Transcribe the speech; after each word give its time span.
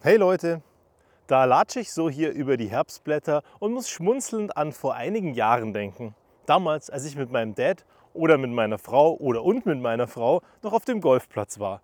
Hey 0.00 0.16
Leute, 0.16 0.62
da 1.26 1.44
latsche 1.44 1.80
ich 1.80 1.92
so 1.92 2.08
hier 2.08 2.30
über 2.30 2.56
die 2.56 2.70
Herbstblätter 2.70 3.42
und 3.58 3.72
muss 3.72 3.90
schmunzelnd 3.90 4.56
an 4.56 4.70
vor 4.70 4.94
einigen 4.94 5.34
Jahren 5.34 5.72
denken. 5.72 6.14
Damals, 6.46 6.88
als 6.88 7.04
ich 7.04 7.16
mit 7.16 7.32
meinem 7.32 7.56
Dad 7.56 7.84
oder 8.14 8.38
mit 8.38 8.52
meiner 8.52 8.78
Frau 8.78 9.16
oder 9.16 9.42
und 9.42 9.66
mit 9.66 9.80
meiner 9.80 10.06
Frau 10.06 10.42
noch 10.62 10.72
auf 10.72 10.84
dem 10.84 11.00
Golfplatz 11.00 11.58
war. 11.58 11.82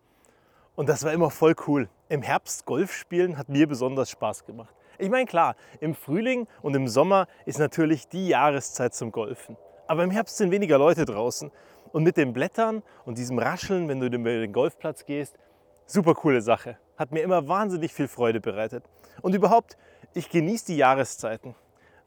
Und 0.77 0.89
das 0.89 1.03
war 1.03 1.13
immer 1.13 1.29
voll 1.29 1.57
cool. 1.67 1.89
Im 2.09 2.23
Herbst 2.23 2.67
Golf 2.67 2.93
spielen 2.93 3.37
hat 3.37 3.49
mir 3.49 3.67
besonders 3.67 4.11
Spaß 4.11 4.45
gemacht. 4.45 4.73
Ich 4.99 5.11
meine, 5.11 5.27
klar, 5.27 5.57
im 5.81 5.97
Frühling 5.97 6.47
und 6.63 6.77
im 6.77 6.87
Sommer 6.87 7.27
ist 7.47 7.59
natürlich 7.59 8.07
die 8.07 8.29
Jahreszeit 8.29 8.95
zum 8.95 9.11
Golfen. 9.11 9.57
Aber 9.89 10.05
im 10.05 10.13
Herbst 10.13 10.37
sind 10.37 10.53
weniger 10.53 10.79
Leute 10.79 11.05
draußen. 11.05 11.51
Und 11.91 12.05
mit 12.05 12.17
den 12.17 12.33
Blättern 12.33 12.85
und 13.07 13.19
diesem 13.19 13.41
Rascheln, 13.41 13.89
wenn 13.89 13.99
du 13.99 14.07
über 14.07 14.31
den 14.31 14.53
Golfplatz 14.53 15.05
gehst, 15.05 15.37
super 15.85 16.15
coole 16.15 16.43
Sache 16.43 16.79
hat 16.97 17.13
mir 17.13 17.23
immer 17.23 17.49
wahnsinnig 17.49 17.93
viel 17.93 18.09
Freude 18.09 18.41
bereitet. 18.41 18.85
Und 19.23 19.35
überhaupt, 19.35 19.77
ich 20.15 20.31
genieße 20.31 20.67
die 20.67 20.77
Jahreszeiten. 20.77 21.55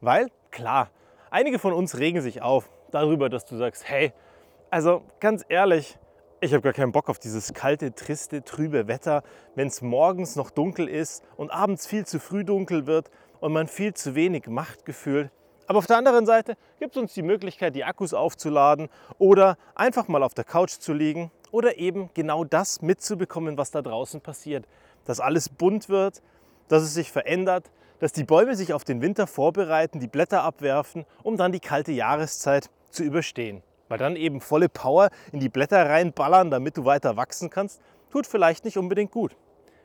Weil, 0.02 0.30
klar, 0.52 0.90
einige 1.30 1.60
von 1.60 1.74
uns 1.74 1.98
regen 1.98 2.22
sich 2.22 2.42
auf 2.42 2.70
darüber, 2.92 3.30
dass 3.30 3.46
du 3.46 3.58
sagst, 3.58 3.88
hey, 3.88 4.14
also 4.70 5.02
ganz 5.20 5.44
ehrlich, 5.50 5.98
ich 6.40 6.54
habe 6.54 6.62
gar 6.62 6.74
keinen 6.74 6.92
Bock 6.92 7.10
auf 7.10 7.20
dieses 7.20 7.54
kalte, 7.54 7.94
triste, 7.94 8.44
trübe 8.44 8.88
Wetter, 8.88 9.24
wenn 9.56 9.68
es 9.68 9.82
morgens 9.82 10.36
noch 10.36 10.52
dunkel 10.52 10.88
ist 10.88 11.24
und 11.36 11.50
abends 11.50 11.88
viel 11.88 12.06
zu 12.06 12.20
früh 12.20 12.44
dunkel 12.44 12.86
wird 12.86 13.10
und 13.40 13.54
man 13.54 13.68
viel 13.68 13.94
zu 13.94 14.14
wenig 14.14 14.48
Machtgefühl. 14.48 15.32
Aber 15.66 15.80
auf 15.80 15.88
der 15.88 15.98
anderen 15.98 16.26
Seite 16.26 16.56
gibt 16.80 16.96
es 16.96 17.02
uns 17.02 17.14
die 17.14 17.24
Möglichkeit, 17.24 17.76
die 17.76 17.84
Akkus 17.84 18.14
aufzuladen 18.14 18.90
oder 19.18 19.58
einfach 19.76 20.08
mal 20.08 20.24
auf 20.24 20.34
der 20.34 20.46
Couch 20.46 20.72
zu 20.80 20.94
liegen 20.94 21.32
oder 21.52 21.78
eben 21.78 22.10
genau 22.14 22.44
das 22.44 22.82
mitzubekommen, 22.82 23.58
was 23.58 23.72
da 23.72 23.82
draußen 23.82 24.22
passiert. 24.22 24.66
Dass 25.06 25.20
alles 25.20 25.50
bunt 25.50 25.90
wird, 25.90 26.22
dass 26.68 26.84
es 26.84 26.94
sich 26.94 27.12
verändert, 27.12 27.72
dass 28.00 28.14
die 28.14 28.24
Bäume 28.24 28.56
sich 28.56 28.74
auf 28.74 28.84
den 28.84 29.02
Winter 29.02 29.28
vorbereiten, 29.28 30.00
die 30.00 30.08
Blätter 30.08 30.44
abwerfen, 30.44 31.06
um 31.24 31.38
dann 31.38 31.52
die 31.52 31.60
kalte 31.60 31.92
Jahreszeit 31.92 32.70
zu 32.90 33.04
überstehen. 33.04 33.64
Weil 33.88 33.98
dann 33.98 34.16
eben 34.16 34.42
volle 34.42 34.70
Power 34.70 35.10
in 35.32 35.40
die 35.40 35.50
Blätter 35.50 35.90
reinballern, 35.90 36.52
damit 36.52 36.78
du 36.78 36.86
weiter 36.86 37.18
wachsen 37.18 37.50
kannst, 37.50 37.82
tut 38.12 38.28
vielleicht 38.28 38.66
nicht 38.66 38.78
unbedingt 38.78 39.12
gut. 39.12 39.36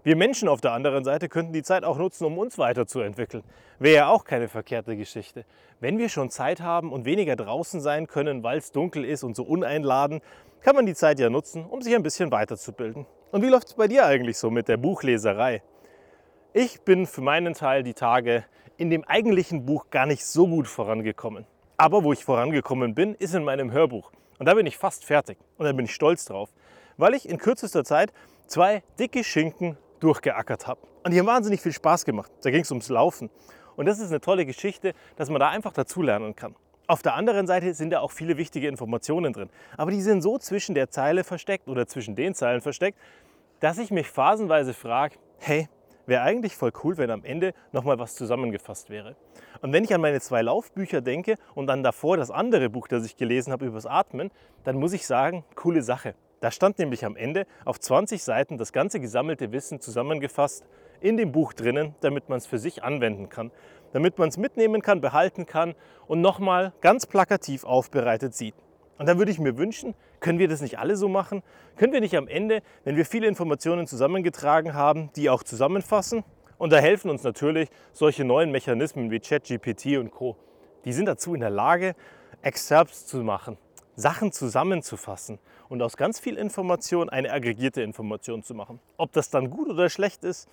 Wir 0.05 0.17
Menschen 0.17 0.49
auf 0.49 0.61
der 0.61 0.73
anderen 0.73 1.05
Seite 1.05 1.29
könnten 1.29 1.53
die 1.53 1.63
Zeit 1.63 1.85
auch 1.85 1.97
nutzen, 1.97 2.25
um 2.25 2.37
uns 2.37 2.59
weiterzuentwickeln. 2.59 3.45
Wäre 3.79 3.95
ja 3.95 4.09
auch 4.09 4.25
keine 4.25 4.49
verkehrte 4.49 4.97
Geschichte. 4.97 5.45
Wenn 5.79 5.97
wir 5.97 6.09
schon 6.09 6.29
Zeit 6.29 6.61
haben 6.61 6.93
und 6.93 7.05
weniger 7.05 7.37
draußen 7.37 7.81
sein 7.81 8.09
können, 8.09 8.43
weil 8.43 8.59
es 8.59 8.73
dunkel 8.73 9.05
ist 9.05 9.23
und 9.23 9.37
so 9.37 9.45
uneinladen, 9.45 10.21
kann 10.63 10.77
man 10.77 10.87
die 10.87 10.95
Zeit 10.95 11.19
ja 11.19 11.29
nutzen, 11.29 11.67
um 11.67 11.83
sich 11.83 11.95
ein 11.95 12.03
bisschen 12.03 12.31
weiterzubilden. 12.31 13.07
Und 13.33 13.43
wie 13.43 13.49
läuft 13.49 13.69
es 13.69 13.75
bei 13.75 13.89
dir 13.89 14.07
eigentlich 14.07 14.39
so 14.39 14.51
mit 14.51 14.69
der 14.69 14.77
Buchleserei? 14.77 15.63
Ich 16.53 16.83
bin 16.83 17.07
für 17.07 17.21
meinen 17.21 17.55
Teil 17.55 17.83
die 17.83 17.95
Tage 17.95 18.45
in 18.77 18.91
dem 18.91 19.05
eigentlichen 19.05 19.67
Buch 19.67 19.91
gar 19.91 20.07
nicht 20.07 20.25
so 20.25 20.47
gut 20.47 20.69
vorangekommen. 20.69 21.47
Aber 21.77 22.05
wo 22.05 22.13
ich 22.13 22.25
vorangekommen 22.25 22.95
bin, 22.95 23.15
ist 23.17 23.35
in 23.35 23.43
meinem 23.43 23.73
Hörbuch. 23.73 24.13
Und 24.39 24.47
da 24.47 24.55
bin 24.55 24.67
ich 24.67 24.79
fast 24.79 25.05
fertig. 25.05 25.39
Und 25.57 25.67
da 25.67 25.73
bin 25.73 25.85
ich 25.85 25.95
stolz 25.95 26.27
drauf, 26.27 26.51
weil 26.97 27.15
ich 27.15 27.29
in 27.29 27.39
kürzester 27.39 27.85
Zeit 27.85 28.13
zwei 28.47 28.83
dicke 28.99 29.25
Schinken 29.25 29.79
durchgeackert 30.01 30.67
habe. 30.67 30.81
Und 31.05 31.13
die 31.13 31.19
haben 31.19 31.27
wahnsinnig 31.27 31.61
viel 31.61 31.73
Spaß 31.73 32.05
gemacht. 32.05 32.31
Da 32.43 32.51
ging 32.51 32.63
es 32.63 32.71
ums 32.71 32.89
Laufen. 32.89 33.31
Und 33.75 33.87
das 33.87 33.99
ist 33.99 34.11
eine 34.11 34.21
tolle 34.21 34.47
Geschichte, 34.47 34.93
dass 35.17 35.29
man 35.31 35.41
da 35.41 35.49
einfach 35.49 35.73
dazulernen 35.73 36.37
kann. 36.37 36.55
Auf 36.93 37.01
der 37.01 37.15
anderen 37.15 37.47
Seite 37.47 37.73
sind 37.73 37.89
da 37.89 38.01
auch 38.01 38.11
viele 38.11 38.37
wichtige 38.37 38.69
Informationen 38.69 39.33
drin. 39.33 39.49
Aber 39.79 39.91
die 39.91 40.03
sind 40.03 40.21
so 40.21 40.37
zwischen 40.37 40.75
der 40.75 40.91
Zeile 40.91 41.25
versteckt 41.25 41.67
oder 41.67 41.87
zwischen 41.87 42.17
den 42.17 42.35
Zeilen 42.35 42.61
versteckt, 42.61 42.99
dass 43.61 43.79
ich 43.79 43.91
mich 43.91 44.09
phasenweise 44.09 44.75
frage, 44.75 45.17
hey, 45.39 45.71
wäre 46.05 46.21
eigentlich 46.21 46.55
voll 46.55 46.71
cool, 46.85 46.99
wenn 46.99 47.11
am 47.11 47.25
Ende 47.25 47.55
nochmal 47.73 47.99
was 47.99 48.15
zusammengefasst 48.15 48.91
wäre. 48.91 49.17
Und 49.63 49.73
wenn 49.73 49.85
ich 49.85 49.95
an 49.95 50.03
meine 50.03 50.21
zwei 50.21 50.43
Laufbücher 50.43 51.01
denke 51.01 51.37
und 51.55 51.67
dann 51.67 51.83
davor 51.83 52.19
das 52.19 52.31
andere 52.31 52.69
Buch, 52.69 52.89
das 52.89 53.07
ich 53.07 53.17
gelesen 53.17 53.55
habe 53.55 53.65
übers 53.65 53.87
Atmen, 53.87 54.31
dann 54.65 54.77
muss 54.77 54.93
ich 54.93 55.07
sagen, 55.07 55.47
coole 55.55 55.81
Sache. 55.81 56.15
Da 56.43 56.51
stand 56.51 56.79
nämlich 56.79 57.07
am 57.07 57.17
Ende 57.17 57.47
auf 57.65 57.81
20 57.81 58.23
Seiten 58.23 58.59
das 58.59 58.71
ganze 58.71 59.01
gesammelte 59.01 59.51
Wissen 59.53 59.81
zusammengefasst 59.81 60.67
in 61.01 61.17
dem 61.17 61.33
Buch 61.33 61.55
drinnen, 61.55 61.95
damit 62.01 62.29
man 62.29 62.37
es 62.37 62.47
für 62.47 62.59
sich 62.59 62.85
anwenden 62.85 63.31
kann, 63.31 63.51
damit 63.93 64.19
man 64.19 64.29
es 64.29 64.37
mitnehmen 64.37 64.83
kann, 64.83 65.01
behalten 65.01 65.47
kann 65.47 65.75
und 66.07 66.21
nochmal 66.21 66.73
ganz 66.81 67.07
plakativ 67.07 67.65
aufbereitet 67.65 68.35
sieht. 68.35 68.55
Und 68.99 69.09
da 69.09 69.19
würde 69.19 69.33
ich 69.33 69.39
mir 69.39 69.57
wünschen, 69.59 69.95
können 70.21 70.39
wir 70.39 70.49
das 70.49 70.61
nicht 70.61 70.79
alle 70.79 70.97
so 70.97 71.09
machen? 71.09 71.43
Können 71.77 71.93
wir 71.93 72.01
nicht 72.01 72.17
am 72.17 72.29
Ende, 72.29 72.63
wenn 72.85 72.97
wir 72.97 73.05
viele 73.05 73.27
Informationen 73.27 73.87
zusammengetragen 73.87 74.75
haben, 74.75 75.11
die 75.17 75.29
auch 75.29 75.43
zusammenfassen? 75.43 76.25
Und 76.59 76.73
da 76.73 76.79
helfen 76.79 77.11
uns 77.11 77.25
natürlich 77.25 77.69
solche 77.93 78.25
neuen 78.25 78.53
Mechanismen 78.53 79.11
wie 79.11 79.19
ChatGPT 79.19 79.99
und 79.99 80.11
Co. 80.13 80.37
Die 80.85 80.93
sind 80.93 81.07
dazu 81.07 81.35
in 81.35 81.41
der 81.41 81.51
Lage, 81.51 81.95
Excerpts 82.43 83.07
zu 83.07 83.19
machen, 83.19 83.59
Sachen 83.97 84.31
zusammenzufassen 84.31 85.39
und 85.69 85.83
aus 85.83 85.97
ganz 85.97 86.21
viel 86.21 86.37
Information 86.37 87.09
eine 87.09 87.33
aggregierte 87.33 87.83
Information 87.83 88.43
zu 88.43 88.55
machen. 88.55 88.79
Ob 88.97 89.13
das 89.13 89.31
dann 89.31 89.51
gut 89.51 89.69
oder 89.69 89.91
schlecht 89.91 90.23
ist, 90.23 90.49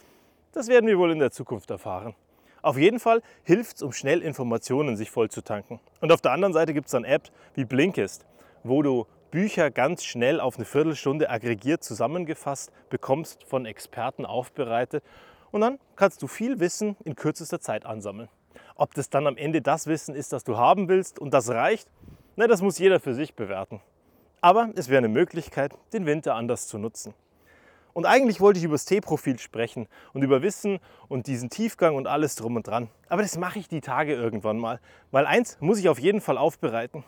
das 0.53 0.67
werden 0.67 0.87
wir 0.87 0.97
wohl 0.97 1.11
in 1.11 1.19
der 1.19 1.31
Zukunft 1.31 1.69
erfahren. 1.69 2.15
Auf 2.61 2.77
jeden 2.77 2.99
Fall 2.99 3.21
hilft 3.43 3.77
es, 3.77 3.81
um 3.83 3.93
schnell 3.93 4.21
Informationen 4.21 4.97
sich 4.97 5.11
voll 5.11 5.29
zu 5.29 5.41
tanken. 5.41 5.79
Und 6.01 6.11
auf 6.11 6.21
der 6.21 6.31
anderen 6.31 6.53
Seite 6.53 6.73
gibt 6.73 6.87
es 6.87 6.91
dann 6.91 7.03
Apps 7.05 7.31
wie 7.53 7.65
Blinkist, 7.65 8.25
wo 8.63 8.81
du 8.81 9.05
Bücher 9.31 9.69
ganz 9.69 10.03
schnell 10.03 10.39
auf 10.39 10.55
eine 10.55 10.65
Viertelstunde 10.65 11.29
aggregiert 11.29 11.83
zusammengefasst 11.83 12.71
bekommst, 12.89 13.43
von 13.43 13.65
Experten 13.65 14.25
aufbereitet. 14.25 15.03
Und 15.51 15.61
dann 15.61 15.79
kannst 15.95 16.21
du 16.21 16.27
viel 16.27 16.59
Wissen 16.59 16.97
in 17.05 17.15
kürzester 17.15 17.59
Zeit 17.59 17.85
ansammeln. 17.85 18.29
Ob 18.75 18.93
das 18.93 19.09
dann 19.09 19.27
am 19.27 19.37
Ende 19.37 19.61
das 19.61 19.87
Wissen 19.87 20.15
ist, 20.15 20.33
das 20.33 20.43
du 20.43 20.57
haben 20.57 20.89
willst 20.89 21.19
und 21.19 21.33
das 21.33 21.49
reicht, 21.49 21.89
na, 22.35 22.47
das 22.47 22.61
muss 22.61 22.79
jeder 22.79 22.99
für 22.99 23.13
sich 23.13 23.35
bewerten. 23.35 23.81
Aber 24.41 24.69
es 24.75 24.89
wäre 24.89 24.99
eine 24.99 25.09
Möglichkeit, 25.09 25.73
den 25.93 26.05
Winter 26.05 26.35
anders 26.35 26.67
zu 26.67 26.77
nutzen. 26.77 27.13
Und 27.99 28.05
eigentlich 28.05 28.39
wollte 28.39 28.59
ich 28.59 28.63
über 28.63 28.75
das 28.75 28.85
T-Profil 28.85 29.39
sprechen 29.39 29.89
und 30.13 30.21
über 30.21 30.41
Wissen 30.41 30.79
und 31.09 31.27
diesen 31.27 31.49
Tiefgang 31.49 31.97
und 31.97 32.07
alles 32.07 32.37
drum 32.37 32.55
und 32.55 32.65
dran. 32.65 32.89
Aber 33.09 33.23
das 33.23 33.37
mache 33.37 33.59
ich 33.59 33.67
die 33.67 33.81
Tage 33.81 34.13
irgendwann 34.13 34.57
mal. 34.57 34.79
Weil 35.11 35.25
eins 35.25 35.57
muss 35.59 35.79
ich 35.79 35.89
auf 35.89 35.99
jeden 35.99 36.21
Fall 36.21 36.37
aufbereiten, 36.37 37.03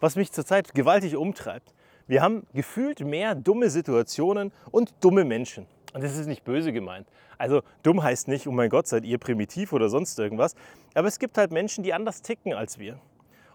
was 0.00 0.16
mich 0.16 0.32
zurzeit 0.32 0.74
gewaltig 0.74 1.16
umtreibt. 1.16 1.72
Wir 2.06 2.20
haben 2.20 2.46
gefühlt 2.52 3.00
mehr 3.00 3.34
dumme 3.34 3.70
Situationen 3.70 4.52
und 4.70 4.92
dumme 5.00 5.24
Menschen. 5.24 5.64
Und 5.94 6.04
das 6.04 6.14
ist 6.14 6.26
nicht 6.26 6.44
böse 6.44 6.74
gemeint. 6.74 7.08
Also 7.38 7.62
dumm 7.82 8.02
heißt 8.02 8.28
nicht, 8.28 8.46
oh 8.46 8.52
mein 8.52 8.68
Gott, 8.68 8.86
seid 8.86 9.06
ihr 9.06 9.16
primitiv 9.16 9.72
oder 9.72 9.88
sonst 9.88 10.18
irgendwas. 10.18 10.54
Aber 10.92 11.08
es 11.08 11.18
gibt 11.18 11.38
halt 11.38 11.52
Menschen, 11.52 11.84
die 11.84 11.94
anders 11.94 12.20
ticken 12.20 12.52
als 12.52 12.78
wir. 12.78 13.00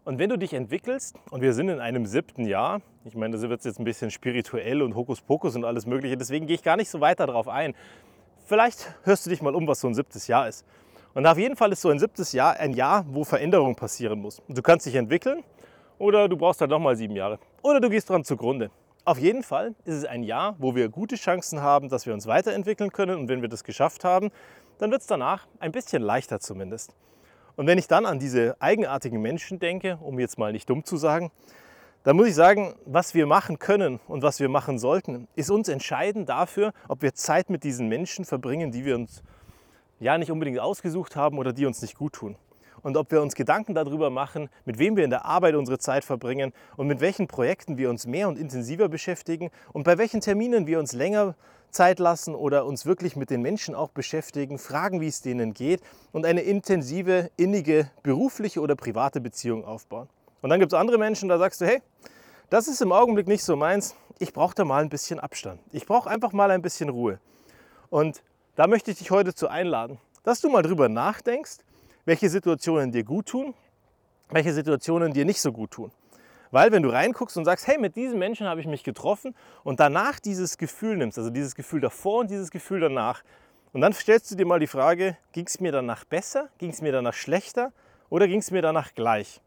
Und 0.09 0.18
wenn 0.18 0.31
du 0.31 0.40
dich 0.40 0.56
entwickelst, 0.56 1.16
und 1.30 1.42
wir 1.42 1.53
sind 1.53 1.70
in 1.70 1.80
einem 1.80 2.08
siebten 2.08 2.44
Jahr, 2.47 2.81
ich 3.06 3.14
meine, 3.14 3.34
das 3.34 3.47
wird 3.47 3.64
jetzt 3.64 3.78
ein 3.78 3.84
bisschen 3.84 4.09
spirituell 4.09 4.81
und 4.81 4.96
Hokuspokus 4.96 5.56
und 5.56 5.66
alles 5.66 5.86
Mögliche, 5.86 6.18
deswegen 6.18 6.47
gehe 6.47 6.56
ich 6.56 6.64
gar 6.64 6.78
nicht 6.78 6.90
so 6.90 7.00
weiter 7.00 7.28
darauf 7.28 7.47
ein. 7.47 7.75
Vielleicht 8.47 8.92
hörst 9.03 9.28
du 9.28 9.30
dich 9.30 9.44
mal 9.44 9.53
um, 9.53 9.68
was 9.68 9.81
so 9.81 9.88
ein 9.88 9.94
siebtes 9.94 10.25
Jahr 10.25 10.47
ist. 10.47 10.66
Und 11.14 11.28
auf 11.28 11.38
jeden 11.38 11.56
Fall 11.56 11.72
ist 11.72 11.81
so 11.81 11.90
ein 11.90 12.00
siebtes 12.00 12.31
Jahr 12.31 12.59
ein 12.59 12.74
Jahr, 12.74 13.06
wo 13.08 13.24
Veränderung 13.24 13.75
passieren 13.75 14.20
muss. 14.20 14.42
Du 14.47 14.64
kannst 14.64 14.88
dich 14.88 14.96
entwickeln 14.96 15.44
oder 16.00 16.28
du 16.28 16.38
brauchst 16.38 16.59
halt 16.59 16.72
nochmal 16.72 16.96
sieben 16.96 17.16
Jahre. 17.16 17.38
Oder 17.62 17.80
du 17.80 17.88
gehst 17.88 18.09
dran 18.09 18.24
zugrunde. 18.24 18.72
Auf 19.06 19.20
jeden 19.20 19.44
Fall 19.44 19.76
ist 19.86 19.94
es 19.94 20.06
ein 20.06 20.24
Jahr, 20.24 20.56
wo 20.58 20.74
wir 20.74 20.90
gute 20.90 21.18
Chancen 21.18 21.62
haben, 21.62 21.88
dass 21.88 22.08
wir 22.08 22.16
uns 22.16 22.26
weiterentwickeln 22.26 22.91
können. 22.91 23.16
Und 23.16 23.28
wenn 23.28 23.44
wir 23.44 23.47
das 23.47 23.64
geschafft 23.64 24.03
haben, 24.03 24.31
dann 24.80 24.90
wird 24.90 25.02
es 25.02 25.08
danach 25.08 25.46
ein 25.59 25.72
bisschen 25.72 26.02
leichter 26.02 26.40
zumindest. 26.40 26.96
Und 27.59 27.68
wenn 27.68 27.78
ich 27.78 27.90
dann 27.90 28.06
an 28.06 28.20
diese 28.20 28.56
eigenartigen 28.62 29.22
Menschen 29.22 29.59
denke, 29.59 29.97
um 30.02 30.18
jetzt 30.18 30.38
mal 30.38 30.53
nicht 30.53 30.70
dumm 30.70 30.86
zu 30.86 30.96
sagen, 30.96 31.30
dann 32.03 32.16
muss 32.16 32.30
ich 32.30 32.34
sagen, 32.34 32.74
was 32.86 33.16
wir 33.16 33.25
machen 33.25 33.59
können 33.59 34.00
und 34.08 34.24
was 34.24 34.40
wir 34.40 34.47
machen 34.47 34.80
sollten, 34.80 35.28
ist 35.36 35.52
uns 35.52 35.68
entscheidend 35.68 36.30
dafür, 36.30 36.72
ob 36.88 37.02
wir 37.02 37.14
Zeit 37.14 37.50
mit 37.50 37.66
diesen 37.66 37.90
Menschen 37.90 38.24
verbringen, 38.24 38.72
die 38.72 38.86
wir 38.86 38.96
uns 38.96 39.24
ja 40.00 40.17
nicht 40.17 40.32
unbedingt 40.32 40.58
ausgesucht 40.58 41.17
haben 41.17 41.38
oder 41.38 41.52
die 41.52 41.66
uns 41.66 41.82
nicht 41.82 41.97
gut 41.97 42.14
tun. 42.14 42.38
Und 42.81 42.97
ob 42.97 43.11
wir 43.11 43.22
uns 43.22 43.35
Gedanken 43.35 43.73
darüber 43.73 44.09
machen, 44.09 44.49
mit 44.66 44.79
wem 44.79 44.96
wir 44.96 45.03
in 45.03 45.09
der 45.09 45.26
Arbeit 45.26 45.55
unsere 45.55 45.79
Zeit 45.79 46.03
verbringen 46.03 46.53
und 46.78 46.87
mit 46.87 47.02
welchen 47.02 47.28
Projekten 47.28 47.78
wir 47.78 47.90
uns 47.90 48.05
mehr 48.05 48.28
und 48.28 48.37
intensiver 48.37 48.90
beschäftigen 48.90 49.52
und 49.73 49.84
bei 49.84 49.97
welchen 49.97 50.22
Terminen 50.22 50.67
wir 50.67 50.79
uns 50.79 50.93
länger 50.93 51.35
Zeit 51.72 51.99
lassen 51.99 52.35
oder 52.35 52.66
uns 52.66 52.85
wirklich 52.85 53.16
mit 53.16 53.29
den 53.29 53.41
Menschen 53.41 53.76
auch 53.76 53.90
beschäftigen, 53.90 54.58
fragen, 54.58 55.02
wie 55.02 55.08
es 55.08 55.22
denen 55.22 55.53
geht 55.53 55.81
und 56.11 56.26
eine 56.26 56.41
intensive, 56.41 57.29
innige 57.37 57.90
berufliche 58.03 58.59
oder 58.61 58.76
private 58.76 59.22
Beziehung 59.22 59.66
aufbauen. 59.66 60.09
Und 60.41 60.49
dann 60.49 60.59
gibt 60.59 60.73
es 60.73 60.79
andere 60.79 60.97
Menschen, 60.97 61.29
da 61.29 61.37
sagst 61.37 61.61
du, 61.61 61.66
hey, 61.66 61.81
das 62.49 62.67
ist 62.67 62.81
im 62.81 62.91
Augenblick 62.91 63.28
nicht 63.28 63.43
so 63.43 63.55
meins, 63.55 63.96
ich 64.17 64.34
brauche 64.34 64.55
da 64.55 64.66
mal 64.66 64.81
ein 64.81 64.90
bisschen 64.90 65.20
Abstand. 65.20 65.61
Ich 65.72 65.85
brauche 65.85 66.09
einfach 66.09 66.34
mal 66.34 66.49
ein 66.52 66.61
bisschen 66.61 66.90
Ruhe. 66.90 67.20
Und 67.90 68.23
da 68.55 68.67
möchte 68.67 68.91
ich 68.91 68.97
dich 68.97 69.11
heute 69.11 69.34
zu 69.34 69.47
einladen, 69.47 69.99
dass 70.23 70.41
du 70.41 70.49
mal 70.49 70.61
drüber 70.61 70.90
nachdenkst, 70.90 71.59
welche 72.09 72.28
Situationen 72.28 72.91
dir 72.91 73.03
gut 73.03 73.28
tun, 73.28 73.53
welche 74.32 74.52
Situationen 74.52 75.14
dir 75.14 75.26
nicht 75.26 75.40
so 75.40 75.52
gut 75.52 75.70
tun. 75.70 75.91
Weil 76.50 76.72
wenn 76.72 76.82
du 76.82 76.90
reinguckst 76.90 77.38
und 77.38 77.46
sagst, 77.46 77.67
hey, 77.67 77.78
mit 77.78 77.96
diesem 77.96 78.17
Menschen 78.17 78.47
habe 78.47 78.59
ich 78.59 78.66
mich 78.66 78.84
getroffen 78.84 79.35
und 79.64 79.79
danach 79.79 80.20
dieses 80.20 80.58
Gefühl 80.58 80.97
nimmst, 80.97 81.20
also 81.20 81.29
dieses 81.29 81.53
Gefühl 81.53 81.82
davor 81.82 82.22
und 82.22 82.32
dieses 82.32 82.50
Gefühl 82.50 82.79
danach, 82.79 83.22
Und 83.72 83.82
dann 83.82 83.94
stellst 83.94 84.32
du 84.32 84.35
dir 84.35 84.47
mal 84.47 84.59
die 84.59 84.66
Frage, 84.66 85.17
ging 85.32 85.46
es 85.46 85.59
mir 85.59 85.72
danach 85.72 86.03
besser, 86.03 86.50
ging 86.58 86.72
es 86.72 86.82
mir 86.82 86.91
danach 86.91 87.14
schlechter 87.14 87.72
oder 88.09 88.28
ging 88.28 88.40
es 88.40 88.50
mir 88.50 88.64
danach 88.64 88.96
gleich? 88.96 89.41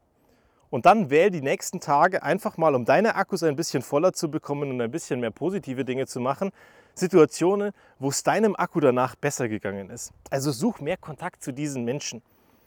Und 0.70 0.86
dann 0.86 1.10
wähl 1.10 1.30
die 1.30 1.42
nächsten 1.42 1.80
Tage 1.80 2.22
einfach 2.22 2.56
mal, 2.56 2.76
um 2.76 2.84
deine 2.84 3.16
Akkus 3.16 3.42
ein 3.42 3.56
bisschen 3.56 3.82
voller 3.82 4.12
zu 4.12 4.30
bekommen 4.30 4.70
und 4.70 4.80
ein 4.80 4.92
bisschen 4.92 5.18
mehr 5.18 5.32
positive 5.32 5.84
Dinge 5.84 6.06
zu 6.06 6.20
machen, 6.20 6.52
Situationen, 6.94 7.72
wo 7.98 8.10
es 8.10 8.22
deinem 8.22 8.54
Akku 8.54 8.78
danach 8.78 9.16
besser 9.16 9.48
gegangen 9.48 9.90
ist. 9.90 10.12
Also 10.30 10.52
such 10.52 10.80
mehr 10.80 10.96
Kontakt 10.96 11.42
zu 11.42 11.52
diesen 11.52 11.84
Menschen. 11.84 12.22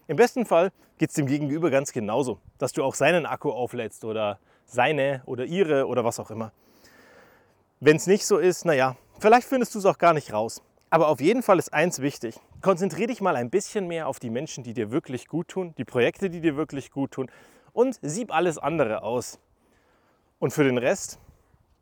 Im 0.07 0.17
besten 0.17 0.45
Fall 0.45 0.71
geht 0.99 1.09
es 1.09 1.15
dem 1.15 1.25
Gegenüber 1.25 1.71
ganz 1.71 1.91
genauso, 1.91 2.39
dass 2.59 2.73
du 2.73 2.83
auch 2.83 2.93
seinen 2.93 3.25
Akku 3.25 3.49
auflädst 3.51 4.05
oder 4.05 4.39
seine 4.65 5.23
oder 5.25 5.45
ihre 5.45 5.87
oder 5.87 6.03
was 6.03 6.19
auch 6.19 6.29
immer. 6.29 6.51
Wenn 7.79 7.95
es 7.95 8.05
nicht 8.05 8.25
so 8.25 8.37
ist, 8.37 8.65
naja, 8.65 8.95
vielleicht 9.19 9.47
findest 9.47 9.73
du 9.73 9.79
es 9.79 9.85
auch 9.85 9.97
gar 9.97 10.13
nicht 10.13 10.31
raus. 10.31 10.61
Aber 10.91 11.07
auf 11.07 11.19
jeden 11.19 11.41
Fall 11.41 11.57
ist 11.57 11.73
eins 11.73 12.01
wichtig. 12.01 12.39
Konzentriere 12.61 13.07
dich 13.07 13.19
mal 13.19 13.35
ein 13.35 13.49
bisschen 13.49 13.87
mehr 13.87 14.07
auf 14.07 14.19
die 14.19 14.29
Menschen, 14.29 14.63
die 14.63 14.73
dir 14.73 14.91
wirklich 14.91 15.27
gut 15.27 15.47
tun, 15.47 15.73
die 15.77 15.85
Projekte, 15.85 16.29
die 16.29 16.39
dir 16.39 16.55
wirklich 16.55 16.91
gut 16.91 17.11
tun 17.11 17.29
und 17.73 17.97
sieb 18.01 18.33
alles 18.33 18.59
andere 18.59 19.01
aus. 19.01 19.39
Und 20.37 20.51
für 20.51 20.63
den 20.63 20.77
Rest, 20.77 21.19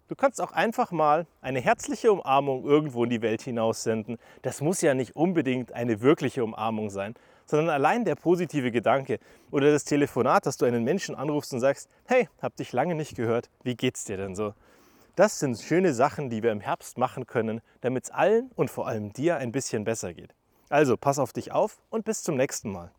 du 0.08 0.16
kannst 0.16 0.40
auch 0.40 0.54
einfach 0.54 0.92
mal 0.92 1.28
eine 1.42 1.60
herzliche 1.60 2.12
Umarmung 2.12 2.64
irgendwo 2.64 3.04
in 3.04 3.10
die 3.10 3.22
Welt 3.22 3.42
hinaus 3.42 3.84
senden. 3.84 4.18
Das 4.42 4.62
muss 4.62 4.82
ja 4.82 4.94
nicht 4.94 5.16
unbedingt 5.16 5.74
eine 5.74 6.02
wirkliche 6.02 6.44
Umarmung 6.44 6.90
sein, 6.90 7.16
sondern 7.46 7.70
allein 7.70 8.06
der 8.06 8.16
positive 8.16 8.72
Gedanke 8.72 9.20
oder 9.52 9.72
das 9.72 9.84
Telefonat, 9.84 10.46
dass 10.46 10.58
du 10.58 10.66
einen 10.66 10.84
Menschen 10.84 11.16
anrufst 11.16 11.54
und 11.54 11.60
sagst, 11.60 11.90
hey, 12.06 12.30
hab 12.42 12.56
dich 12.56 12.72
lange 12.74 12.96
nicht 12.96 13.16
gehört, 13.16 13.50
wie 13.64 13.76
geht's 13.76 14.06
dir 14.06 14.18
denn 14.18 14.36
so? 14.36 14.54
Das 15.16 15.40
sind 15.40 15.60
schöne 15.60 15.94
Sachen, 15.94 16.30
die 16.30 16.42
wir 16.42 16.52
im 16.52 16.60
Herbst 16.60 16.98
machen 16.98 17.28
können, 17.28 17.62
damit 17.82 18.06
es 18.06 18.12
allen 18.12 18.50
und 18.56 18.72
vor 18.72 18.88
allem 18.88 19.14
dir 19.14 19.38
ein 19.38 19.52
bisschen 19.52 19.84
besser 19.84 20.14
geht. 20.14 20.34
Also 20.70 20.98
pass 20.98 21.20
auf 21.20 21.34
dich 21.34 21.52
auf 21.52 21.78
und 21.90 22.04
bis 22.04 22.24
zum 22.24 22.36
nächsten 22.36 22.72
Mal. 22.72 22.92